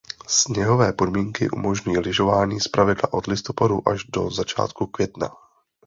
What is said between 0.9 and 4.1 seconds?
podmínky umožňují lyžování zpravidla od listopadu až